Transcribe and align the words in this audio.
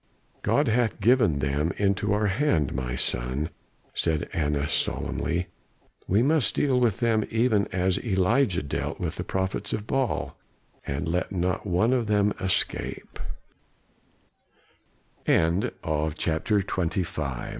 "God 0.41 0.67
hath 0.67 0.99
given 0.99 1.37
them 1.37 1.71
into 1.77 2.11
our 2.11 2.25
hand, 2.25 2.73
my 2.73 2.95
son," 2.95 3.51
said 3.93 4.27
Annas 4.33 4.71
solemnly. 4.73 5.45
"We 6.07 6.23
must 6.23 6.55
deal 6.55 6.79
with 6.79 7.01
them 7.01 7.23
even 7.29 7.67
as 7.67 8.03
Elijah 8.03 8.63
dealt 8.63 8.99
with 8.99 9.17
the 9.17 9.23
prophets 9.23 9.73
of 9.73 9.85
Baal, 9.85 10.35
and 10.87 11.07
'let 11.07 11.31
not 11.31 11.67
one 11.67 11.93
of 11.93 12.07
them 12.07 12.33